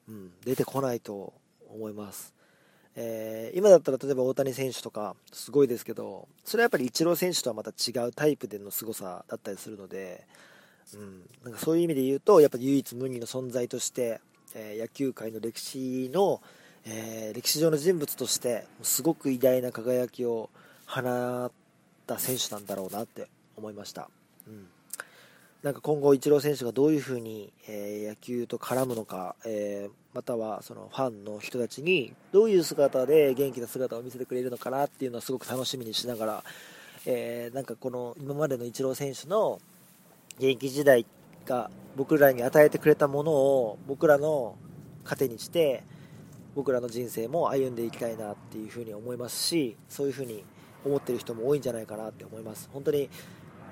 [0.07, 1.33] うん、出てこないと
[1.71, 2.35] 思います。
[3.03, 10.27] えー、今だったら例えば大谷選手とかすごいですけどそれはやっぱりイチロー選手とはまた違うタイプでの凄さだったりするので、
[10.95, 14.21] うん、なんかそういう意味で言うとやっぱり唯一無二の存在として、
[14.55, 16.43] えー、野球界の歴史の、
[16.85, 20.51] えー、歴史上の人物としてすごく偉大な輝きを
[20.87, 21.51] 放っ
[22.07, 24.11] た選手なんだろうなって思いました。
[24.47, 24.67] うん
[25.63, 36.45] なんか今後、イチロー選手がどういうふうに、えー、野球と絡むのか、えー、またはそのファンの人たちにどういう姿で元気な姿を見せてくれるのかなっていうのはすごく楽しみにしながら、
[37.05, 39.61] えー、なんかこの今までのイチロー選手の
[40.39, 41.05] 現役時代
[41.45, 44.57] が僕らに与えてくれたものを僕らの
[45.05, 45.85] 糧にして
[46.55, 50.43] 僕らの人生も歩んでいきたいなっていうふうに思いますしそういうふうに
[50.87, 52.71] 思ってる人も多いんじゃないかなって思います。
[52.73, 53.11] 本当に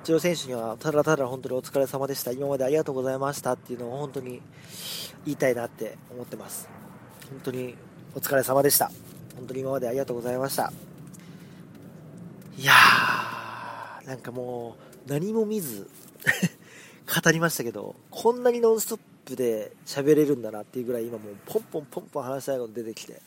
[0.02, 2.32] イチロー選手にはただただ本当にお疲れ様でした。
[2.32, 4.40] 今までありがとうございましたっていうのを本当に
[5.24, 6.68] 言いたいなって思ってます。
[7.30, 7.74] 本当に
[8.14, 8.90] お疲れ様でした。
[9.36, 10.72] 本当に今までありがとうございました。
[12.58, 14.76] いやーなんかも
[15.06, 15.88] う何も見ず
[17.22, 23.22] 語りましたけどこんなにノンストップで喋れるんだなっていうぐらい今もうポンポンポンポン話したいこと出てきて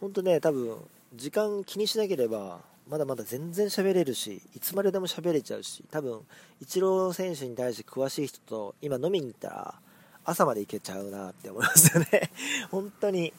[0.00, 0.76] 本当ね多分
[1.14, 6.20] 時間気にしなければまだまだ全然喋れるしいつまででも喋れちゃうし多分
[6.60, 9.74] イチロー選手に対して詳しい人と今飲みに行ったら
[10.24, 12.30] 朝まで行けちゃうなって思いますよね。
[12.70, 13.32] 本当に。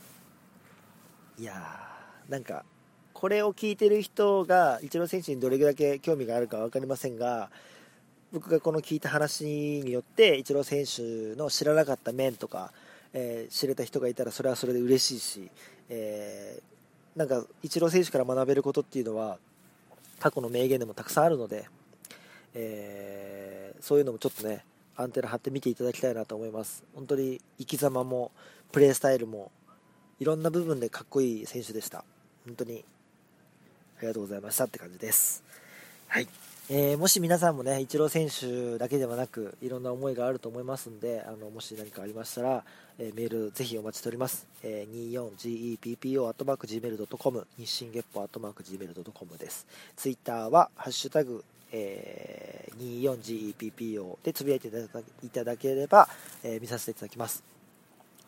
[1.39, 2.65] いやーなんか
[3.13, 7.49] これを聞いてる人がイチロー選手にどれだけ興味があるか分かりませんが
[8.31, 12.71] 僕がこの聞いた話によってイチロー選手の知らなかった面とか、
[13.13, 15.51] えー、知れた人がいたらそれはそれで嬉しいし、
[15.89, 16.72] えー、
[17.15, 19.37] なんかイチロー選手から学べることっていうのは
[20.19, 21.67] 過去の名言でもたくさんあるので、
[22.53, 24.63] えー、そういうのもちょっとね
[24.95, 26.83] アンテナ張って見ていただきたいなと思います。
[26.95, 28.31] 本当に生き様も
[28.71, 29.51] プレースタイルも
[30.19, 32.03] いろんな部分でかっこいい選手でした。
[32.45, 32.85] 本当に
[33.97, 35.43] ありがとうございましたって感じです。
[36.07, 36.27] はい。
[36.69, 42.63] えー、もし皆さんもね、イチロー選手だけではなく、いろんな思いがあると思いますんで、あのもし何かありましたら、
[42.97, 44.47] えー、メールぜひお待ちしております。
[44.63, 49.67] えー、24GEPPO.gmail.com、日清月歩 .gmail.com です。
[49.97, 51.43] ツイッターは、ハッシュタグ、
[51.73, 53.01] えー、
[53.57, 54.69] 24GEPPO でつぶやいて
[55.21, 56.07] いただければ、
[56.43, 57.43] えー、見させていただきます。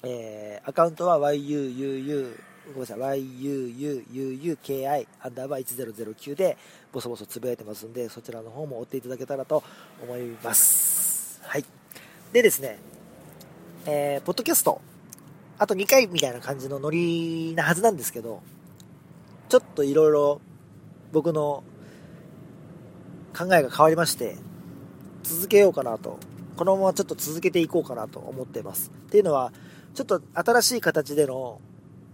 [0.04, 6.58] えー、アカウントは YUUU ごめんなさい、yuuuki アンダーバー1009で
[6.92, 9.64] ボソボソつぶやいてますんで、そちらの方も追っていただけたらと
[10.02, 11.40] 思います。
[11.44, 11.66] はい。
[12.34, 12.80] でですね、
[13.86, 14.82] えー、ポッドキャスト、
[15.60, 18.42] あと2回みたいな感じのノリなはずなんですけど、
[19.48, 20.42] ちょっといろいろ
[21.12, 21.64] 僕の
[23.38, 24.38] 考えが変わりまして、
[25.22, 26.18] 続けようかなと、
[26.58, 28.92] このままちょっと続けていこうかなと思っています。
[29.08, 29.54] っていうのは、
[29.94, 31.62] ちょっと新しい形での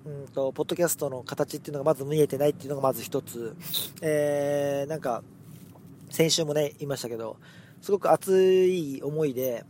[0.06, 3.56] うんと、ポッドキャストの形っていうのがまず見えてないっていうのがまず一つ、
[4.02, 5.24] えー、なんか、
[6.10, 7.38] 先週もね、言いましたけど、
[7.82, 9.64] すごく熱い思いで、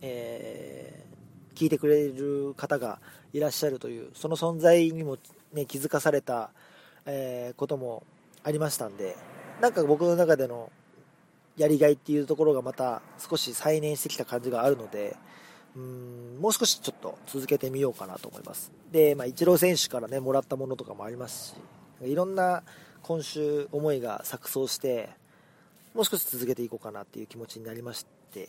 [0.00, 3.00] えー、聞いてくれる方が
[3.32, 5.18] いらっしゃるという、その存在にも、
[5.52, 6.50] ね、気づかされた、
[7.06, 8.04] えー、ことも
[8.44, 9.16] ありましたんで、
[9.60, 10.70] なんか僕の中での
[11.56, 15.16] やりがいっていうところがまた少し再燃してきた感じがあるので、
[15.76, 18.70] うんもう少しちょっと続けてみようかなと思います。
[18.92, 21.56] で、まあ、イチロー選手からね、もらったものとかもあります
[22.02, 22.62] し、いろんな
[23.02, 25.10] 今週思いが錯綜して、
[25.94, 28.48] もう少し続けていこうかなっていう気持ちになりまして、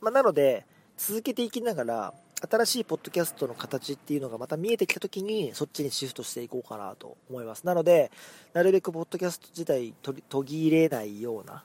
[0.00, 0.66] まあ、なので、
[0.96, 2.14] 続けていきながら、
[2.48, 8.10] 新しいポッドキャストの形っていうのがまた見えてきた時にそっちにシフトしていこうかなと思いますなので
[8.54, 11.64] なるべくポッドキャスト自体途切れないような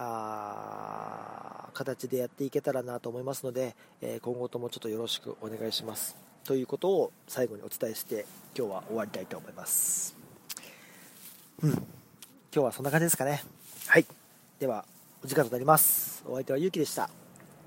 [0.00, 6.16] あ形でやっていけたらなと思いますので、え今後ともちょっとよろしくお願いします。
[6.44, 8.24] ということを最後にお伝えして
[8.56, 10.16] 今日は終わりたいと思います。
[11.62, 11.70] うん。
[11.70, 11.82] 今
[12.50, 13.42] 日はそんな感じですかね。
[13.86, 14.06] はい。
[14.58, 14.84] では
[15.22, 16.24] お時間となります。
[16.26, 17.10] お相手はゆうきでした、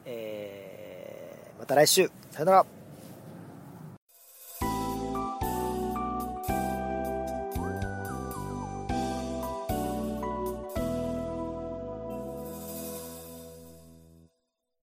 [0.06, 2.10] えー、また来週。
[2.32, 2.81] さよなら。